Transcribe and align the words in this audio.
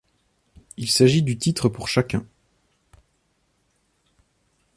Il 0.77 0.89
s'agit 0.89 1.21
du 1.21 1.37
titre 1.37 1.69
pour 1.69 1.87
chacun. 1.87 2.25